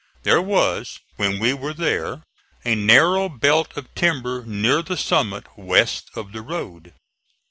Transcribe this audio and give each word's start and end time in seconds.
There 0.23 0.41
was, 0.41 0.99
when 1.17 1.37
we 1.37 1.53
were 1.53 1.75
there, 1.75 2.23
a 2.65 2.73
narrow 2.73 3.29
belt 3.29 3.77
of 3.77 3.93
timber 3.93 4.43
near 4.43 4.81
the 4.81 4.97
summit 4.97 5.45
west 5.55 6.09
of 6.15 6.31
the 6.31 6.41
road. 6.41 6.95